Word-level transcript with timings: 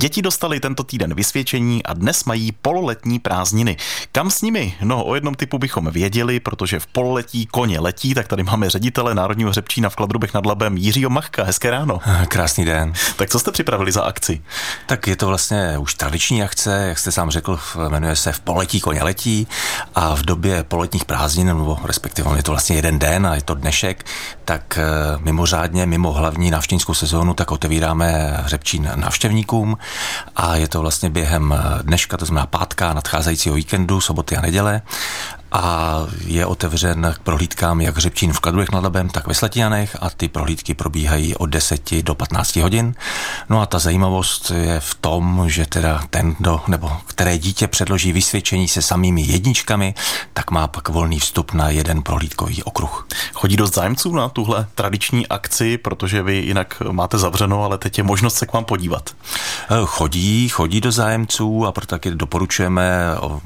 Děti 0.00 0.22
dostali 0.22 0.60
tento 0.60 0.84
týden 0.84 1.14
vysvědčení 1.14 1.82
a 1.82 1.92
dnes 1.92 2.24
mají 2.24 2.52
pololetní 2.52 3.18
prázdniny. 3.18 3.76
Kam 4.12 4.30
s 4.30 4.42
nimi? 4.42 4.74
No, 4.82 5.04
o 5.04 5.14
jednom 5.14 5.34
typu 5.34 5.58
bychom 5.58 5.90
věděli, 5.90 6.40
protože 6.40 6.80
v 6.80 6.86
pololetí 6.86 7.46
koně 7.46 7.80
letí, 7.80 8.14
tak 8.14 8.28
tady 8.28 8.42
máme 8.42 8.70
ředitele 8.70 9.14
Národního 9.14 9.50
hřebčína 9.50 9.88
v 9.88 9.96
Kladrubech 9.96 10.34
nad 10.34 10.46
Labem 10.46 10.76
Jiřího 10.76 11.10
Machka. 11.10 11.44
Hezké 11.44 11.70
ráno. 11.70 11.98
Krásný 12.28 12.64
den. 12.64 12.92
Tak 13.16 13.30
co 13.30 13.38
jste 13.38 13.52
připravili 13.52 13.92
za 13.92 14.02
akci? 14.02 14.42
Tak 14.86 15.06
je 15.06 15.16
to 15.16 15.26
vlastně 15.26 15.78
už 15.78 15.94
tradiční 15.94 16.42
akce, 16.42 16.86
jak 16.88 16.98
jste 16.98 17.12
sám 17.12 17.30
řekl, 17.30 17.58
jmenuje 17.88 18.16
se 18.16 18.32
v 18.32 18.40
poletí 18.40 18.80
koně 18.80 19.02
letí 19.02 19.46
a 19.94 20.14
v 20.14 20.22
době 20.22 20.62
poletních 20.62 21.04
prázdnin, 21.04 21.46
nebo 21.46 21.78
respektive 21.84 22.36
je 22.36 22.42
to 22.42 22.52
vlastně 22.52 22.76
jeden 22.76 22.98
den 22.98 23.26
a 23.26 23.34
je 23.34 23.42
to 23.42 23.54
dnešek, 23.54 24.06
tak 24.44 24.78
eh, 24.78 24.84
mimořádně 25.18 25.86
mimo 25.86 26.12
hlavní 26.12 26.50
návštěvnickou 26.50 26.94
sezónu, 26.94 27.34
tak 27.34 27.52
otevíráme 27.52 28.36
hřebčín 28.44 28.90
návštěvníkům 28.94 29.76
a 30.36 30.56
je 30.56 30.68
to 30.68 30.80
vlastně 30.80 31.10
během 31.10 31.54
dneška, 31.82 32.16
to 32.16 32.24
znamená 32.24 32.46
pátka 32.46 32.94
nadcházejícího 32.94 33.54
víkendu, 33.54 34.00
soboty 34.00 34.36
a 34.36 34.40
neděle 34.40 34.82
a 35.52 35.96
je 36.24 36.46
otevřen 36.46 37.14
k 37.16 37.18
prohlídkám 37.18 37.80
jak 37.80 37.98
Řepčín 37.98 38.32
v 38.32 38.40
Kladrubech 38.40 38.72
nad 38.72 38.84
Labem, 38.84 39.08
tak 39.08 39.26
ve 39.26 39.34
Slatianech 39.34 39.96
a 40.00 40.10
ty 40.10 40.28
prohlídky 40.28 40.74
probíhají 40.74 41.36
od 41.36 41.46
10 41.46 42.02
do 42.02 42.14
15 42.14 42.56
hodin. 42.56 42.94
No 43.48 43.60
a 43.60 43.66
ta 43.66 43.78
zajímavost 43.78 44.50
je 44.50 44.80
v 44.80 44.94
tom, 44.94 45.44
že 45.46 45.66
teda 45.66 46.02
ten, 46.10 46.36
do, 46.40 46.60
nebo 46.68 46.92
které 47.06 47.38
dítě 47.38 47.68
předloží 47.68 48.12
vysvědčení 48.12 48.68
se 48.68 48.82
samými 48.82 49.22
jedničkami, 49.22 49.94
tak 50.32 50.50
má 50.50 50.68
pak 50.68 50.88
volný 50.88 51.18
vstup 51.18 51.52
na 51.52 51.70
jeden 51.70 52.02
prohlídkový 52.02 52.62
okruh. 52.62 53.06
Chodí 53.34 53.56
dost 53.56 53.74
zájemců 53.74 54.14
na 54.14 54.28
tuhle 54.28 54.66
tradiční 54.74 55.26
akci, 55.26 55.78
protože 55.78 56.22
vy 56.22 56.34
jinak 56.34 56.82
máte 56.90 57.18
zavřeno, 57.18 57.64
ale 57.64 57.78
teď 57.78 57.98
je 57.98 58.04
možnost 58.04 58.34
se 58.34 58.46
k 58.46 58.52
vám 58.52 58.64
podívat. 58.64 59.10
Eh, 59.70 59.74
chodí, 59.84 60.48
chodí 60.48 60.80
do 60.80 60.92
zájemců 60.92 61.66
a 61.66 61.72
proto 61.72 61.90
taky 61.90 62.10
doporučujeme, 62.10 62.90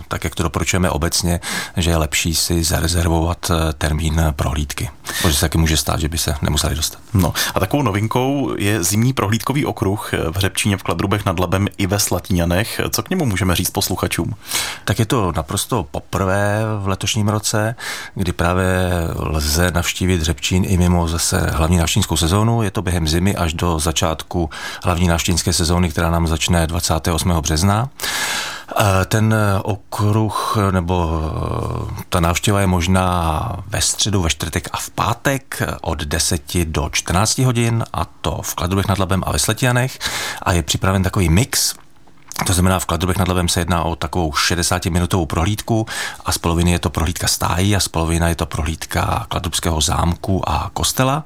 tak 0.09 0.25
jak 0.25 0.34
to 0.34 0.43
doporučujeme 0.43 0.91
obecně, 0.91 1.41
že 1.77 1.94
je 1.95 1.98
lepší 1.98 2.34
si 2.34 2.64
zarezervovat 2.64 3.50
eh, 3.50 3.73
termín 3.73 4.23
prohlídky. 4.37 4.91
Protože 5.23 5.34
se 5.34 5.41
taky 5.41 5.59
může 5.59 5.77
stát, 5.77 6.00
že 6.00 6.09
by 6.09 6.19
se 6.19 6.34
nemuseli 6.42 6.75
dostat. 6.75 7.00
No 7.14 7.33
a 7.55 7.61
takovou 7.61 7.83
novinkou 7.83 8.55
je 8.59 8.84
zimní 8.84 9.12
prohlídkový 9.12 9.67
okruh 9.67 10.12
v 10.12 10.37
Hřebčíně 10.37 10.77
v 10.77 10.83
Kladrubech 10.83 11.25
nad 11.25 11.39
Labem 11.39 11.69
i 11.78 11.87
ve 11.87 11.98
Slatíňanech. 11.98 12.81
Co 12.91 13.03
k 13.03 13.11
němu 13.11 13.27
můžeme 13.27 13.56
říct 13.56 13.70
posluchačům? 13.70 14.34
Tak 14.84 14.98
je 14.98 15.06
to 15.06 15.33
naprosto 15.37 15.87
poprvé 15.91 16.62
v 16.78 16.89
letošním 16.89 17.28
roce, 17.28 17.75
kdy 18.15 18.33
právě 18.33 18.91
lze 19.17 19.70
navštívit 19.70 20.20
Hřebčín 20.20 20.65
i 20.69 20.77
mimo 20.77 21.09
zase 21.09 21.50
hlavní 21.53 21.77
návštěvnickou 21.77 22.17
sezónu. 22.17 22.62
Je 22.62 22.70
to 22.70 22.83
během 22.83 23.09
zimy 23.09 23.37
až 23.37 23.55
do 23.55 23.78
začátku 23.78 24.50
hlavní 24.84 25.09
návštěvnické 25.09 25.53
sezóny, 25.53 25.91
která 25.91 26.11
nám 26.11 26.27
začne 26.27 26.67
28. 26.67 27.31
března. 27.41 27.89
Ten 29.07 29.34
okruh 29.62 30.57
nebo 30.70 31.20
ta 32.09 32.20
návštěva 32.20 32.61
je 32.61 32.67
možná 32.67 33.56
ve 33.67 33.81
středu, 33.81 34.23
ve 34.23 34.31
čtvrtek 34.31 34.69
a 34.73 34.77
v 34.77 34.91
pátek 34.91 35.62
od 35.81 35.98
10 35.98 36.43
do 36.65 36.89
14 36.93 37.39
hodin 37.39 37.84
a 37.93 38.05
to 38.05 38.43
v 38.43 38.55
Kladrubech 38.55 38.89
nad 38.89 38.98
Labem 38.98 39.23
a 39.27 39.33
ve 39.33 39.39
Sletianech 39.39 39.98
a 40.43 40.53
je 40.53 40.62
připraven 40.62 41.03
takový 41.03 41.29
mix 41.29 41.75
to 42.47 42.53
znamená, 42.53 42.78
v 42.78 42.87
Kladrubech 42.87 43.17
nad 43.17 43.28
Labem 43.28 43.48
se 43.48 43.61
jedná 43.61 43.83
o 43.83 43.97
takovou 43.97 44.31
60-minutovou 44.31 45.27
prohlídku 45.27 45.87
a 46.25 46.33
z 46.33 46.39
poloviny 46.39 46.73
je 46.73 46.78
to 46.78 46.91
prohlídka 46.91 47.28
stájí 47.28 47.77
a 47.77 47.81
z 47.81 47.89
poloviny 47.89 48.28
je 48.28 48.34
to 48.34 48.47
prohlídka 48.47 49.27
Kladrubského 49.28 49.81
zámku 49.81 50.48
a 50.48 50.70
kostela. 50.72 51.25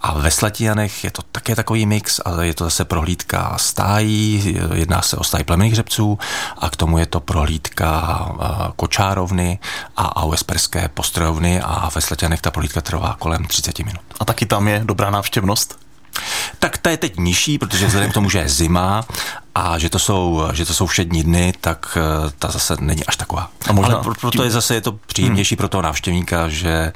A 0.00 0.18
ve 0.18 0.30
Slatianech 0.30 1.04
je 1.04 1.10
to 1.10 1.22
také 1.32 1.54
takový 1.56 1.86
mix, 1.86 2.20
ale 2.24 2.46
je 2.46 2.54
to 2.54 2.64
zase 2.64 2.84
prohlídka 2.84 3.58
stájí, 3.58 4.56
jedná 4.74 5.02
se 5.02 5.16
o 5.16 5.24
stáj 5.24 5.44
plemených 5.44 5.72
hřebců 5.72 6.18
a 6.58 6.70
k 6.70 6.76
tomu 6.76 6.98
je 6.98 7.06
to 7.06 7.20
prohlídka 7.20 8.18
eh, 8.28 8.72
kočárovny 8.76 9.58
a 9.96 10.22
AUSperské 10.22 10.88
postrojovny 10.88 11.60
a 11.60 11.90
ve 11.94 12.00
Slatianech 12.00 12.40
ta 12.40 12.50
prohlídka 12.50 12.80
trvá 12.80 13.16
kolem 13.18 13.44
30 13.44 13.78
minut. 13.78 14.00
A 14.20 14.24
taky 14.24 14.46
tam 14.46 14.68
je 14.68 14.82
dobrá 14.84 15.10
návštěvnost? 15.10 15.78
Tak 16.58 16.78
ta 16.78 16.90
je 16.90 16.96
teď 16.96 17.16
nižší, 17.16 17.58
protože 17.58 17.86
vzhledem 17.86 18.10
k 18.10 18.14
tomu, 18.14 18.30
že 18.30 18.38
je 18.38 18.48
zima 18.48 19.04
a 19.54 19.78
že 19.78 19.90
to 19.90 19.98
jsou, 19.98 20.48
že 20.52 20.66
to 20.66 20.74
jsou 20.74 20.86
všední 20.86 21.22
dny, 21.22 21.52
tak 21.60 21.98
eh, 21.98 22.30
ta 22.38 22.48
zase 22.48 22.76
není 22.80 23.06
až 23.06 23.16
taková. 23.16 23.50
A 23.68 23.72
možná, 23.72 23.94
Ale 23.94 24.14
proto 24.20 24.44
je 24.44 24.50
zase 24.50 24.74
je 24.74 24.80
to 24.80 24.92
příjemnější 24.92 25.54
hmm. 25.54 25.58
pro 25.58 25.68
toho 25.68 25.82
návštěvníka, 25.82 26.48
že, 26.48 26.92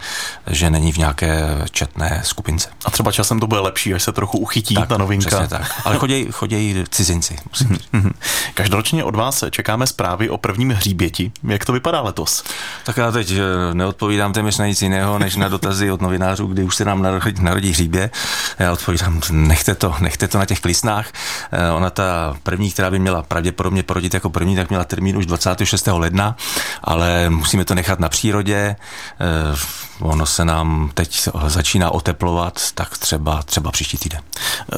že 0.46 0.70
není 0.70 0.92
v 0.92 0.98
nějaké 0.98 1.58
četné 1.70 2.20
skupince. 2.24 2.68
A 2.84 2.90
třeba 2.90 3.12
časem 3.12 3.40
to 3.40 3.46
bude 3.46 3.60
lepší, 3.60 3.94
až 3.94 4.02
se 4.02 4.12
trochu 4.12 4.38
uchytí 4.38 4.74
tak, 4.74 4.88
ta 4.88 4.98
novinka. 4.98 5.46
tak. 5.46 5.80
Ale 5.84 5.96
chodí, 5.96 6.26
chodí 6.32 6.84
cizinci. 6.90 7.36
Musím 7.50 7.78
hmm. 7.92 8.12
Každoročně 8.54 9.04
od 9.04 9.16
vás 9.16 9.44
čekáme 9.50 9.86
zprávy 9.86 10.30
o 10.30 10.38
prvním 10.38 10.70
hříběti. 10.70 11.32
Jak 11.48 11.64
to 11.64 11.72
vypadá 11.72 12.00
letos? 12.00 12.44
Tak 12.84 12.96
já 12.96 13.10
teď 13.10 13.30
eh, 13.30 13.74
neodpovídám 13.74 14.32
téměř 14.32 14.58
na 14.58 14.66
nic 14.66 14.82
jiného, 14.82 15.18
než 15.18 15.36
na 15.36 15.48
dotazy 15.48 15.90
od 15.90 16.00
novinářů, 16.00 16.46
kdy 16.46 16.64
už 16.64 16.76
se 16.76 16.84
nám 16.84 17.02
narodí, 17.02 17.42
narodí 17.42 17.70
hříbě. 17.70 18.10
Já 18.58 18.72
odpovídám, 18.72 19.20
nechte 19.30 19.74
to, 19.74 19.94
nechte 20.00 20.28
to 20.28 20.38
na 20.38 20.46
těch 20.46 20.60
klisnách. 20.60 21.12
Eh, 21.52 21.70
ona 21.70 21.90
ta 21.90 22.36
první, 22.42 22.70
která 22.70 22.90
by 22.90 22.98
měla 22.98 23.22
pravděpodobně 23.22 23.82
porodit 23.82 24.14
jako 24.14 24.30
první, 24.30 24.56
tak 24.56 24.68
měla 24.68 24.84
termín 24.84 25.16
už 25.16 25.26
26. 25.26 25.86
ledna, 25.86 26.36
ale 26.84 27.30
musíme 27.30 27.64
to 27.64 27.74
nechat 27.74 28.00
na 28.00 28.08
přírodě. 28.08 28.76
Eh, 29.20 29.56
ono 30.02 30.26
se 30.26 30.44
nám 30.44 30.90
teď 30.94 31.28
začíná 31.46 31.90
oteplovat, 31.90 32.72
tak 32.74 32.98
třeba, 32.98 33.42
třeba 33.42 33.70
příští 33.70 33.98
týden. 33.98 34.20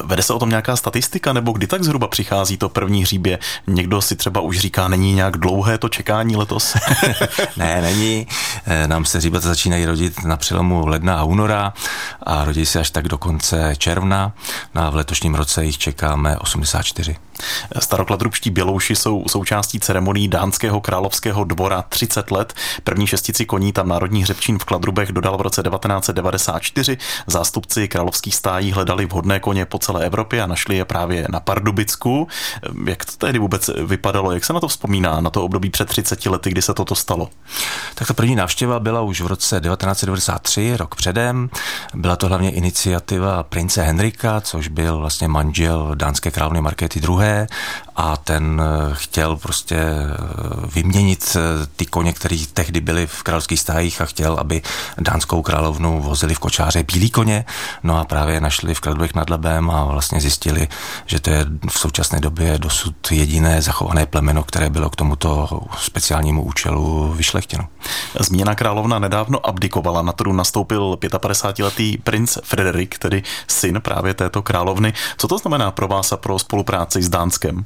Vede 0.03 0.23
se 0.23 0.33
o 0.33 0.39
tom 0.39 0.49
nějaká 0.49 0.75
statistika, 0.75 1.33
nebo 1.33 1.51
kdy 1.51 1.67
tak 1.67 1.83
zhruba 1.83 2.07
přichází 2.07 2.57
to 2.57 2.69
první 2.69 3.01
hříbě? 3.01 3.39
Někdo 3.67 4.01
si 4.01 4.15
třeba 4.15 4.41
už 4.41 4.59
říká, 4.59 4.87
není 4.87 5.13
nějak 5.13 5.37
dlouhé 5.37 5.77
to 5.77 5.89
čekání 5.89 6.35
letos? 6.35 6.75
ne, 7.57 7.81
není. 7.81 8.27
Eh, 8.65 8.87
nám 8.87 9.05
se 9.05 9.17
hříbata 9.17 9.47
začínají 9.47 9.85
rodit 9.85 10.23
na 10.23 10.37
přelomu 10.37 10.87
ledna 10.87 11.19
a 11.19 11.23
února 11.23 11.73
a 12.23 12.45
rodí 12.45 12.65
se 12.65 12.79
až 12.79 12.89
tak 12.89 13.07
do 13.07 13.17
konce 13.17 13.73
června. 13.77 14.31
No 14.75 14.81
a 14.81 14.89
v 14.89 14.95
letošním 14.95 15.35
roce 15.35 15.65
jich 15.65 15.77
čekáme 15.77 16.37
84. 16.37 17.15
Starokladrubští 17.79 18.49
bělouši 18.49 18.95
jsou 18.95 19.23
součástí 19.27 19.79
ceremonií 19.79 20.27
dánského 20.27 20.81
královského 20.81 21.43
dvora 21.43 21.81
30 21.89 22.31
let. 22.31 22.53
První 22.83 23.07
šestici 23.07 23.45
koní 23.45 23.73
tam 23.73 23.87
Národní 23.87 24.23
hřebčín 24.23 24.59
v 24.59 24.65
Kladrubech 24.65 25.11
dodal 25.15 25.37
v 25.37 25.41
roce 25.41 25.63
1994. 25.63 26.97
Zástupci 27.27 27.87
královských 27.87 28.35
stájí 28.35 28.71
hledali 28.71 29.05
vhodné 29.05 29.39
koně 29.39 29.65
po 29.65 29.79
celé 29.79 30.05
Evropě 30.05 30.43
a 30.43 30.47
našli 30.47 30.77
je 30.77 30.85
právě 30.85 31.27
na 31.29 31.39
Pardubicku. 31.39 32.27
Jak 32.85 33.05
to 33.05 33.11
tehdy 33.17 33.39
vůbec 33.39 33.69
vypadalo? 33.85 34.31
Jak 34.31 34.45
se 34.45 34.53
na 34.53 34.59
to 34.59 34.67
vzpomíná, 34.67 35.21
na 35.21 35.29
to 35.29 35.43
období 35.43 35.69
před 35.69 35.89
30 35.89 36.25
lety, 36.25 36.49
kdy 36.49 36.61
se 36.61 36.73
toto 36.73 36.95
stalo? 36.95 37.29
Tak 37.95 38.07
ta 38.07 38.13
první 38.13 38.35
návštěva 38.35 38.79
byla 38.79 39.01
už 39.01 39.21
v 39.21 39.27
roce 39.27 39.61
1993, 39.61 40.77
rok 40.77 40.95
předem. 40.95 41.49
Byla 41.93 42.15
to 42.15 42.27
hlavně 42.27 42.51
iniciativa 42.51 43.43
prince 43.43 43.83
Henrika, 43.83 44.41
což 44.41 44.67
byl 44.67 44.97
vlastně 44.97 45.27
manžel 45.27 45.91
dánské 45.95 46.31
královny 46.31 46.61
Markéty 46.61 46.99
II 46.99 47.47
a 47.95 48.17
ten 48.17 48.61
eh, 48.61 48.89
chtěl 48.93 49.35
prostě 49.35 49.75
eh, 49.75 50.17
vyměnit 50.73 51.37
eh, 51.37 51.67
ty 51.75 51.85
koně, 51.85 52.13
které 52.13 52.37
tehdy 52.53 52.81
byly 52.81 53.07
v 53.07 53.23
královských 53.23 53.59
stájích 53.59 54.01
a 54.01 54.05
chtěl, 54.05 54.37
aby 54.39 54.61
dánskou 54.97 55.41
královnu 55.41 56.01
vozili 56.01 56.33
v 56.33 56.39
kočáře 56.39 56.83
bílí 56.83 57.09
koně. 57.09 57.45
No 57.83 57.97
a 57.99 58.05
právě 58.05 58.41
našli 58.41 58.73
v 58.73 58.79
Kladbech 58.79 59.15
nad 59.15 59.29
Lebem 59.29 59.71
a 59.71 59.85
vlastně 59.85 60.21
zjistili, 60.21 60.67
že 61.05 61.19
to 61.19 61.29
je 61.29 61.45
v 61.69 61.79
současné 61.79 62.19
době 62.19 62.57
dosud 62.57 63.11
jediné 63.11 63.61
zachované 63.61 64.05
plemeno, 64.05 64.43
které 64.43 64.69
bylo 64.69 64.89
k 64.89 64.95
tomuto 64.95 65.61
speciálnímu 65.77 66.43
účelu 66.43 67.13
vyšlechtěno. 67.13 67.67
Zmíněná 68.19 68.55
královna 68.55 68.99
nedávno 68.99 69.47
abdikovala, 69.47 70.01
na 70.01 70.11
trůn 70.11 70.35
nastoupil 70.35 70.97
55-letý 71.01 71.97
princ 71.97 72.37
Frederik, 72.43 72.97
tedy 72.97 73.23
syn 73.47 73.81
právě 73.81 74.13
této 74.13 74.41
královny. 74.41 74.93
Co 75.17 75.27
to 75.27 75.37
znamená 75.37 75.71
pro 75.71 75.87
vás 75.87 76.11
a 76.11 76.17
pro 76.17 76.39
spolupráci 76.39 77.03
s 77.03 77.09
Dánskem? 77.09 77.65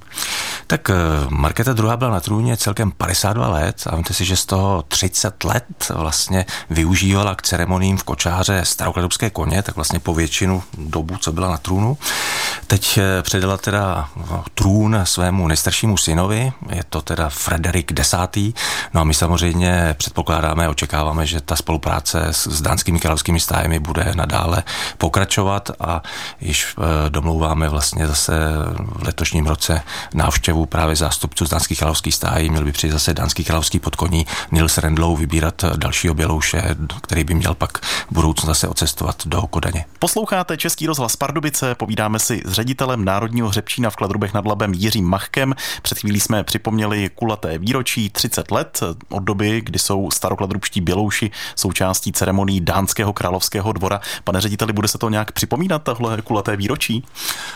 Tak 0.67 0.89
eh, 0.89 0.95
Markéta 1.29 1.71
II. 1.71 1.83
byla 1.95 2.11
na 2.11 2.19
trůně 2.19 2.57
celkem 2.57 2.91
52 2.91 3.47
let 3.47 3.83
a 3.89 3.95
víte 3.95 4.13
si, 4.13 4.25
že 4.25 4.35
z 4.35 4.45
toho 4.45 4.83
30 4.87 5.43
let 5.43 5.65
vlastně 5.89 6.45
využívala 6.69 7.35
k 7.35 7.41
ceremoním 7.41 7.97
v 7.97 8.03
kočáře 8.03 8.61
starokladovské 8.65 9.29
koně, 9.29 9.63
tak 9.63 9.75
vlastně 9.75 9.99
po 9.99 10.13
většinu 10.13 10.63
dobu, 10.77 11.17
co 11.17 11.31
byla 11.31 11.49
na 11.49 11.57
trůnu. 11.57 11.97
Teď 12.67 12.97
eh, 12.97 13.21
předala 13.21 13.57
teda 13.57 14.09
no, 14.31 14.43
trůn 14.53 14.99
svému 15.03 15.47
nejstaršímu 15.47 15.97
synovi, 15.97 16.51
je 16.69 16.83
to 16.89 17.01
teda 17.01 17.29
Frederik 17.29 17.91
X. 17.91 18.15
No 18.93 19.01
a 19.01 19.03
my 19.03 19.13
samozřejmě 19.13 19.95
předpokládáme, 19.97 20.69
očekáváme, 20.69 21.25
že 21.25 21.41
ta 21.41 21.55
spolupráce 21.55 22.27
s, 22.31 22.47
s 22.47 22.61
dánskými 22.61 22.99
královskými 22.99 23.39
stájemi 23.39 23.79
bude 23.79 24.13
nadále 24.15 24.63
pokračovat 24.97 25.71
a 25.79 26.01
již 26.41 26.75
eh, 26.77 27.09
domlouváme 27.09 27.69
vlastně 27.69 28.07
zase 28.07 28.33
v 28.77 29.03
letošním 29.03 29.47
roce 29.47 29.81
návštěvu 30.13 30.65
právě 30.65 30.95
zástupců 30.95 31.45
z 31.45 31.49
dánských 31.49 31.79
královských 31.79 32.15
stájí. 32.15 32.49
Měl 32.49 32.63
by 32.63 32.71
přijít 32.71 32.91
zase 32.91 33.13
dánský 33.13 33.43
královský 33.43 33.79
podkoní 33.79 34.25
Nils 34.51 34.77
Rendlow 34.77 35.19
vybírat 35.19 35.65
dalšího 35.75 36.13
bělouše, 36.13 36.75
který 37.01 37.23
by 37.23 37.33
měl 37.33 37.53
pak 37.53 37.77
v 37.77 38.11
budoucnu 38.11 38.47
zase 38.47 38.67
ocestovat 38.67 39.27
do 39.27 39.41
Kodaně. 39.41 39.85
Posloucháte 39.99 40.57
Český 40.57 40.87
rozhlas 40.87 41.15
Pardubice, 41.15 41.75
povídáme 41.75 42.19
si 42.19 42.41
s 42.45 42.51
ředitelem 42.51 43.05
Národního 43.05 43.49
hřebčína 43.49 43.89
v 43.89 43.95
Kladrubech 43.95 44.33
nad 44.33 44.45
Labem 44.45 44.73
Jiřím 44.73 45.05
Machkem. 45.05 45.55
Před 45.81 45.99
chvílí 45.99 46.19
jsme 46.19 46.43
připomněli 46.43 47.09
kulaté 47.15 47.57
výročí 47.57 48.09
30 48.09 48.51
let 48.51 48.79
od 49.09 49.23
doby, 49.23 49.61
kdy 49.61 49.79
jsou 49.79 50.11
starokladrubští 50.11 50.81
bělouši 50.81 51.31
součástí 51.55 52.11
ceremonií 52.11 52.61
dánského 52.61 53.13
královského 53.13 53.73
dvora. 53.73 54.01
Pane 54.23 54.41
řediteli, 54.41 54.73
bude 54.73 54.87
se 54.87 54.97
to 54.97 55.09
nějak 55.09 55.31
připomínat, 55.31 55.83
tohle 55.83 56.21
kulaté 56.21 56.55
výročí? 56.55 57.03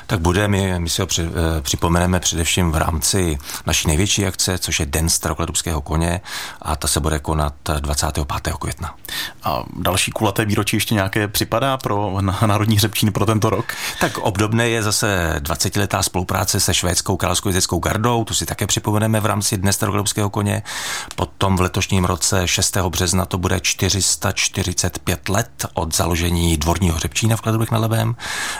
Tak 0.08 0.20
bude, 0.20 0.48
my, 0.48 0.80
my 0.80 0.90
si 0.90 1.02
ho 1.02 1.08
při, 1.08 1.22
eh, 1.22 1.62
připomeneme 1.62 2.20
především 2.44 2.72
v 2.72 2.78
rámci 2.78 3.38
naší 3.66 3.88
největší 3.88 4.26
akce, 4.26 4.58
což 4.58 4.80
je 4.80 4.86
Den 4.86 5.10
starokladrubského 5.10 5.82
koně 5.82 6.22
a 6.62 6.76
ta 6.76 6.88
se 6.88 7.00
bude 7.00 7.20
konat 7.20 7.54
25. 7.80 8.54
května. 8.60 8.96
A 9.44 9.64
další 9.80 10.12
kulaté 10.12 10.46
výročí 10.46 10.76
ještě 10.78 10.94
nějaké 10.96 11.28
připadá 11.28 11.78
pro 11.78 12.22
Národní 12.22 12.76
hřebčín 12.76 13.12
pro 13.12 13.26
tento 13.26 13.50
rok? 13.50 13.66
Tak 14.00 14.18
obdobné 14.18 14.70
je 14.70 14.84
zase 14.84 15.36
20-letá 15.40 16.02
spolupráce 16.02 16.60
se 16.60 16.74
švédskou 16.74 17.18
královskou 17.18 17.50
jezdeckou 17.50 17.80
gardou, 17.80 18.24
tu 18.24 18.34
si 18.34 18.46
také 18.46 18.68
připomeneme 18.68 19.20
v 19.20 19.26
rámci 19.26 19.58
Dne 19.58 19.74
starokladrubského 19.74 20.30
koně. 20.30 20.64
Potom 21.16 21.58
v 21.58 21.62
letošním 21.62 22.06
roce 22.06 22.48
6. 22.48 22.78
března 22.78 23.26
to 23.26 23.38
bude 23.38 23.60
445 23.60 25.30
let 25.30 25.66
od 25.74 25.96
založení 25.96 26.58
dvorního 26.58 26.96
hřebčína 26.96 27.36
v 27.36 27.42
Kladrubech 27.42 27.72
na 27.72 27.80
Levém. 27.80 28.16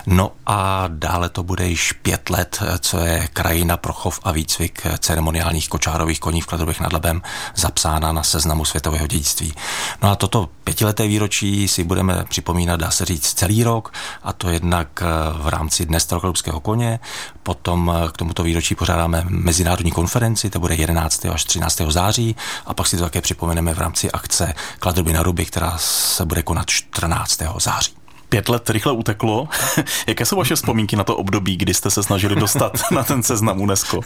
No 0.06 0.32
a 0.46 0.86
dále 0.88 1.30
to 1.30 1.44
bude 1.44 1.68
již 1.68 1.92
pět 1.92 2.30
let, 2.30 2.64
co 2.80 3.00
je 3.00 3.28
krajina 3.34 3.73
pro 3.78 3.94
chov 3.94 4.20
a 4.24 4.32
výcvik 4.32 4.88
ceremoniálních 5.00 5.70
kočárových 5.70 6.20
koní 6.20 6.42
v 6.42 6.46
Kladrubech 6.46 6.80
nad 6.80 6.94
Labem 6.94 7.22
zapsána 7.56 8.12
na 8.12 8.24
seznamu 8.24 8.66
světového 8.66 9.08
dědictví. 9.08 9.54
No 10.02 10.12
a 10.12 10.16
toto 10.16 10.50
pětileté 10.64 11.08
výročí 11.08 11.68
si 11.68 11.84
budeme 11.84 12.26
připomínat, 12.30 12.80
dá 12.80 12.92
se 12.92 13.06
říct, 13.06 13.34
celý 13.34 13.64
rok, 13.64 13.94
a 14.24 14.34
to 14.34 14.50
jednak 14.50 15.04
v 15.38 15.48
rámci 15.48 15.86
Dne 15.86 16.00
starokladrubského 16.00 16.60
koně, 16.60 17.00
potom 17.44 17.94
k 18.14 18.18
tomuto 18.18 18.44
výročí 18.44 18.76
pořádáme 18.76 19.24
mezinárodní 19.28 19.92
konferenci, 19.92 20.50
to 20.50 20.60
bude 20.60 20.76
11. 20.76 21.26
až 21.26 21.46
13. 21.46 21.82
září, 21.90 22.36
a 22.66 22.74
pak 22.74 22.88
si 22.88 22.98
to 22.98 23.04
také 23.04 23.22
připomeneme 23.22 23.74
v 23.74 23.80
rámci 23.80 24.12
akce 24.12 24.54
Kladruby 24.80 25.14
na 25.14 25.24
ruby, 25.24 25.46
která 25.46 25.78
se 25.78 26.26
bude 26.26 26.44
konat 26.44 26.70
14. 26.70 27.42
září. 27.60 28.03
Pět 28.34 28.50
let 28.50 28.70
rychle 28.70 28.92
uteklo. 28.92 29.48
Jaké 30.08 30.26
jsou 30.26 30.38
vaše 30.38 30.56
vzpomínky 30.56 30.96
na 30.96 31.04
to 31.04 31.16
období, 31.16 31.58
kdy 31.58 31.74
jste 31.74 31.92
se 31.92 32.04
snažili 32.04 32.36
dostat 32.36 32.72
na 32.92 33.04
ten 33.04 33.24
seznam 33.24 33.62
UNESCO? 33.62 34.00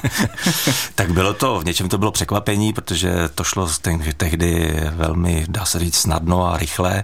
tak 0.96 1.12
bylo 1.12 1.34
to, 1.34 1.60
v 1.60 1.66
něčem 1.66 1.90
to 1.90 1.98
bylo 1.98 2.12
překvapení, 2.12 2.74
protože 2.74 3.14
to 3.36 3.44
šlo 3.44 3.70
tehdy 4.18 4.80
velmi, 4.92 5.46
dá 5.50 5.66
se 5.66 5.80
říct, 5.80 5.96
snadno 5.96 6.54
a 6.54 6.58
rychle. 6.58 7.04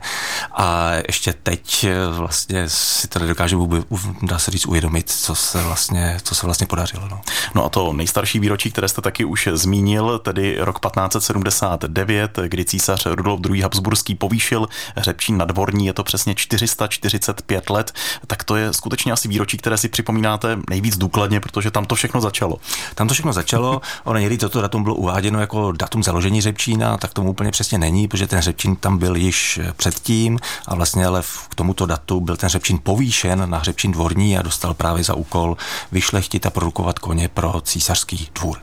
A 0.52 0.92
ještě 1.08 1.34
teď 1.34 1.86
vlastně 2.10 2.70
si 2.70 3.08
to 3.08 3.20
nedokážu, 3.20 3.86
dá 4.22 4.40
se 4.40 4.52
říct, 4.52 4.66
uvědomit, 4.66 5.10
co 5.10 5.36
se 5.36 5.64
vlastně, 5.64 6.18
co 6.24 6.36
se 6.36 6.46
vlastně 6.46 6.68
podařilo. 6.68 7.08
No. 7.08 7.22
no 7.56 7.66
a 7.66 7.70
to 7.70 7.94
nejstarší 7.94 8.40
výročí, 8.40 8.72
které 8.72 8.88
jste 8.88 9.02
taky 9.02 9.26
už 9.26 9.50
zmínil, 9.54 10.20
tedy 10.20 10.58
rok 10.60 10.80
1579, 10.80 12.40
kdy 12.48 12.66
císař 12.66 13.06
Rudolf 13.06 13.40
II. 13.50 13.62
Habsburský 13.62 14.16
povýšil 14.16 14.68
hřebčín 14.96 15.38
na 15.38 15.46
dvorní, 15.46 15.86
je 15.86 15.94
to 15.94 16.04
přesně 16.04 16.36
440 16.36 17.13
45 17.20 17.70
let, 17.70 17.92
tak 18.28 18.44
to 18.44 18.56
je 18.56 18.74
skutečně 18.74 19.12
asi 19.12 19.28
výročí, 19.28 19.58
které 19.58 19.78
si 19.78 19.90
připomínáte 19.90 20.58
nejvíc 20.70 20.98
důkladně, 20.98 21.40
protože 21.40 21.72
tam 21.72 21.86
to 21.86 21.96
všechno 21.96 22.22
začalo. 22.22 22.58
Tam 22.96 23.08
to 23.08 23.14
všechno 23.14 23.34
začalo, 23.34 23.82
ono 24.04 24.20
někdy 24.20 24.38
toto 24.38 24.62
datum 24.62 24.84
bylo 24.84 24.96
uváděno 24.96 25.40
jako 25.40 25.72
datum 25.72 26.04
založení 26.04 26.42
Řepčína, 26.42 26.98
tak 26.98 27.14
tomu 27.14 27.30
úplně 27.30 27.52
přesně 27.52 27.78
není, 27.78 28.08
protože 28.08 28.28
ten 28.28 28.42
Řepčín 28.42 28.76
tam 28.76 28.98
byl 28.98 29.16
již 29.16 29.60
předtím 29.76 30.40
a 30.66 30.76
vlastně 30.76 31.06
ale 31.06 31.24
k 31.50 31.56
tomuto 31.56 31.86
datu 31.86 32.20
byl 32.20 32.38
ten 32.38 32.50
Řepčín 32.50 32.80
povýšen 32.84 33.50
na 33.50 33.64
Řepčín 33.64 33.92
dvorní 33.92 34.38
a 34.38 34.42
dostal 34.42 34.74
právě 34.74 35.04
za 35.04 35.14
úkol 35.14 35.58
vyšlechtit 35.92 36.46
a 36.46 36.50
produkovat 36.50 37.00
koně 37.00 37.28
pro 37.28 37.62
císařský 37.62 38.30
dvůr. 38.36 38.58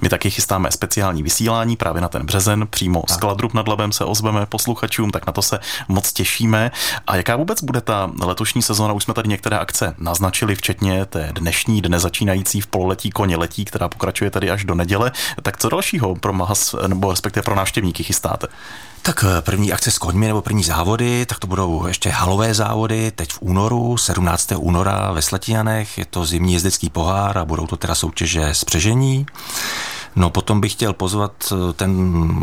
My 0.00 0.08
taky 0.08 0.30
chystáme 0.30 0.70
speciální 0.70 1.22
vysílání 1.22 1.76
právě 1.76 2.02
na 2.02 2.08
ten 2.08 2.26
březen, 2.26 2.66
přímo 2.70 3.02
tak. 3.06 3.16
z 3.16 3.20
Kladrub 3.20 3.54
nad 3.54 3.68
Labem 3.68 3.92
se 3.92 4.04
ozveme 4.04 4.46
posluchačům, 4.46 5.10
tak 5.10 5.26
na 5.26 5.32
to 5.32 5.42
se 5.42 5.58
moc 5.88 6.12
těšíme. 6.12 6.70
A 7.06 7.16
jaká 7.16 7.36
vůbec 7.36 7.62
bude 7.62 7.80
ta 7.80 7.95
letošní 8.22 8.62
sezóna? 8.62 8.92
Už 8.92 9.04
jsme 9.04 9.14
tady 9.14 9.28
některé 9.28 9.58
akce 9.58 9.94
naznačili, 9.98 10.54
včetně 10.54 11.06
té 11.06 11.32
dnešní 11.34 11.82
dne 11.82 12.00
začínající 12.00 12.60
v 12.60 12.66
pololetí 12.66 13.10
koně 13.10 13.36
letí, 13.36 13.64
která 13.64 13.88
pokračuje 13.88 14.30
tady 14.30 14.50
až 14.50 14.64
do 14.64 14.74
neděle. 14.74 15.12
Tak 15.42 15.56
co 15.56 15.68
dalšího 15.68 16.14
pro 16.14 16.32
Mahas, 16.32 16.74
nebo 16.86 17.10
respektive 17.10 17.42
pro 17.42 17.54
návštěvníky 17.54 18.02
chystáte? 18.02 18.46
Tak 19.02 19.24
eh, 19.28 19.42
první 19.42 19.72
akce 19.72 19.90
s 19.90 19.98
koňmi 19.98 20.26
nebo 20.26 20.42
první 20.42 20.64
závody, 20.64 21.26
tak 21.26 21.38
to 21.38 21.46
budou 21.46 21.86
ještě 21.86 22.10
halové 22.10 22.54
závody, 22.54 23.10
teď 23.10 23.32
v 23.32 23.38
únoru, 23.40 23.96
17. 23.96 24.52
února 24.56 25.12
ve 25.12 25.22
Slatianech, 25.22 25.98
je 25.98 26.04
to 26.04 26.24
zimní 26.24 26.54
jezdecký 26.54 26.90
pohár 26.90 27.38
a 27.38 27.44
budou 27.44 27.66
to 27.66 27.76
teda 27.76 27.94
soutěže 27.94 28.54
spřežení. 28.54 29.26
No 30.16 30.30
potom 30.30 30.60
bych 30.60 30.72
chtěl 30.72 30.92
pozvat 30.92 31.32
eh, 31.52 31.72
ten 31.72 31.90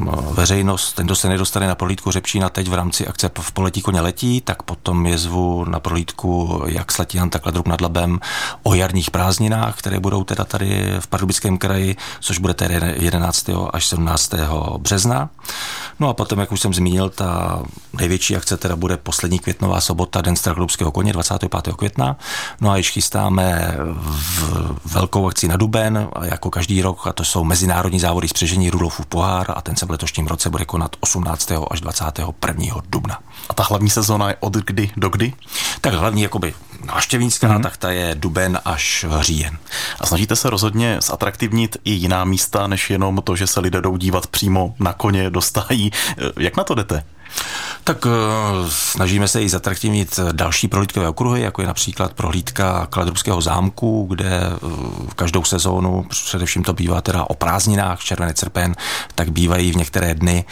eh, 0.08 0.34
veřejnost, 0.34 0.94
ten, 0.94 1.06
kdo 1.06 1.16
se 1.16 1.30
nedostane 1.30 1.68
na 1.68 1.76
prohlídku 1.76 2.12
Řepčína 2.12 2.50
teď 2.50 2.70
v 2.70 2.74
rámci 2.74 3.08
akce 3.08 3.32
v 3.40 3.52
poletí 3.52 3.82
koně 3.82 4.02
letí, 4.02 4.42
tak 4.42 4.64
potom 4.64 5.06
je 5.06 5.18
zvu 5.18 5.66
na 5.66 5.80
prohlídku 5.80 6.64
jak 6.68 6.92
Slatian, 6.92 7.30
tak 7.30 7.46
Ladrub 7.46 7.68
nad 7.68 7.82
Labem 7.82 8.20
o 8.64 8.74
jarních 8.74 9.12
prázdninách, 9.12 9.78
které 9.78 10.00
budou 10.00 10.24
teda 10.24 10.44
tady 10.44 10.96
v 11.00 11.08
Pardubickém 11.08 11.58
kraji, 11.58 11.96
což 12.20 12.38
bude 12.38 12.54
tedy 12.54 12.96
11. 13.00 13.50
až 13.74 13.88
17. 13.88 14.34
března. 14.78 15.30
No 16.00 16.10
a 16.10 16.14
potom, 16.14 16.40
jak 16.40 16.52
už 16.52 16.62
jsem 16.62 16.74
zmínil, 16.74 17.10
ta 17.10 17.62
největší 17.94 18.36
akce 18.36 18.58
teda 18.58 18.76
bude 18.76 18.98
poslední 18.98 19.40
květnová 19.40 19.82
sobota, 19.82 20.22
Den 20.22 20.36
Strachlubského 20.36 20.92
koně 20.92 21.14
25. 21.14 21.76
května. 21.76 22.16
No 22.62 22.72
a 22.72 22.78
již 22.78 22.92
chystáme 22.92 23.76
v 23.96 24.76
velkou 24.94 25.28
akci 25.28 25.48
na 25.48 25.58
Duben, 25.58 26.08
jako 26.22 26.50
každý 26.50 26.82
rok, 26.82 27.08
a 27.08 27.14
to 27.14 27.24
jsou 27.24 27.44
mezinárodní 27.64 28.00
závody 28.00 28.28
spřežení 28.28 28.70
Rudolfův 28.70 29.06
pohár 29.06 29.46
a 29.56 29.62
ten 29.62 29.76
se 29.76 29.86
v 29.86 29.92
letošním 29.92 30.28
roce 30.28 30.50
bude 30.50 30.66
konat 30.66 30.96
18. 31.00 31.52
až 31.72 31.82
21. 31.82 32.76
dubna. 32.90 33.20
A 33.50 33.54
ta 33.54 33.64
hlavní 33.64 33.90
sezóna 33.90 34.30
je 34.30 34.36
od 34.40 34.54
kdy 34.54 34.92
do 34.98 35.10
kdy? 35.10 35.34
Tak 35.82 35.94
hlavní 35.94 36.22
jakoby 36.22 36.54
návštěvnická, 36.86 37.48
mm-hmm. 37.48 37.64
tak 37.64 37.78
ta 37.78 37.92
je 37.92 38.16
duben 38.16 38.60
až 38.66 39.06
říjen. 39.20 39.58
A 40.00 40.06
snažíte 40.06 40.36
se 40.36 40.50
rozhodně 40.50 40.98
zatraktivnit 41.02 41.78
i 41.86 41.92
jiná 41.92 42.26
místa, 42.26 42.68
než 42.68 42.90
jenom 42.90 43.22
to, 43.24 43.36
že 43.36 43.48
se 43.48 43.60
lidé 43.60 43.82
jdou 43.82 43.98
dívat 43.98 44.28
přímo 44.28 44.76
na 44.80 44.94
koně 44.94 45.30
do 45.30 45.42
stájí. 45.42 45.92
Jak 46.40 46.58
na 46.58 46.64
to 46.64 46.76
jdete? 46.76 47.04
Tak 47.86 48.06
uh, 48.06 48.12
snažíme 48.70 49.28
se 49.28 49.44
i 49.44 49.50
zatraktivnit 49.50 50.20
další 50.32 50.68
prohlídkové 50.68 51.10
okruhy, 51.10 51.42
jako 51.42 51.62
je 51.62 51.68
například 51.68 52.14
prohlídka 52.14 52.88
Kladrubského 52.90 53.42
zámku, 53.42 54.06
kde 54.10 54.42
uh, 54.62 55.08
každou 55.16 55.44
sezónu, 55.44 56.06
především 56.10 56.64
to 56.64 56.74
bývá 56.74 57.02
teda 57.02 57.30
o 57.30 57.34
prázdninách, 57.34 58.04
červený 58.04 58.34
srpen, 58.36 58.76
tak 59.16 59.30
bývají 59.30 59.72
v 59.72 59.76
některé 59.76 60.16
dny 60.16 60.46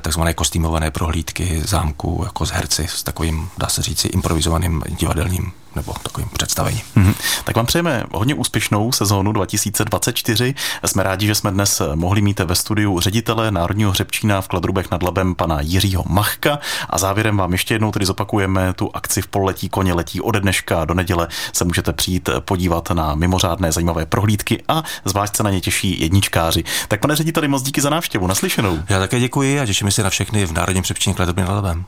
takzvané 0.00 0.34
kostýmované 0.34 0.90
prohlídky 0.90 1.62
zámku 1.64 2.20
jako 2.24 2.46
z 2.46 2.50
herci 2.50 2.86
s 2.88 3.02
takovým, 3.02 3.48
dá 3.58 3.68
se 3.68 3.82
říci, 3.82 4.08
improvizovaným 4.08 4.82
divadelním 4.88 5.52
nebo 5.76 5.94
takovým 6.02 6.28
představením. 6.32 6.80
Mm-hmm. 6.96 7.14
Tak 7.44 7.56
vám 7.56 7.66
přejeme 7.66 8.04
hodně 8.12 8.34
úspěšnou 8.34 8.92
sezónu 8.92 9.32
2024. 9.32 10.54
Jsme 10.86 11.02
rádi, 11.02 11.26
že 11.26 11.34
jsme 11.34 11.50
dnes 11.50 11.82
mohli 11.94 12.20
mít 12.20 12.40
ve 12.40 12.54
studiu 12.54 13.00
ředitele 13.00 13.50
Národního 13.50 13.90
hřebčína 13.90 14.40
v 14.40 14.48
Kladrubech 14.48 14.90
nad 14.90 15.02
Labem 15.02 15.34
pana 15.34 15.60
Jiřího 15.60 16.04
Machka 16.08 16.58
a 16.90 16.98
závěrem 16.98 17.36
vám 17.36 17.52
ještě 17.52 17.74
jednou 17.74 17.92
tedy 17.92 18.06
zopakujeme 18.06 18.72
tu 18.72 18.90
akci 18.94 19.22
v 19.22 19.26
poletí 19.26 19.68
koně 19.68 19.94
letí 19.94 20.20
ode 20.20 20.40
dneška 20.40 20.84
do 20.84 20.94
neděle 20.94 21.28
se 21.52 21.64
můžete 21.64 21.92
přijít 21.92 22.28
podívat 22.40 22.90
na 22.90 23.14
mimořádné 23.14 23.72
zajímavé 23.72 24.06
prohlídky 24.06 24.62
a 24.68 24.82
zvlášť 25.04 25.36
se 25.36 25.42
na 25.42 25.50
ně 25.50 25.60
těší 25.60 26.00
jedničkáři. 26.00 26.64
Tak 26.88 27.00
pane 27.00 27.16
řediteli, 27.16 27.48
moc 27.48 27.62
díky 27.62 27.80
za 27.80 27.90
návštěvu, 27.90 28.26
naslyšenou. 28.26 28.78
Já 28.88 28.98
také 28.98 29.20
děkuji 29.20 29.60
a 29.60 29.66
těšíme 29.66 29.90
se 29.90 30.02
na 30.02 30.10
všechny 30.10 30.46
v 30.46 30.52
Národním 30.52 30.82
hřebčíně 30.82 31.14
Kladrubě 31.14 31.44
nad 31.44 31.54
Labem. 31.54 31.86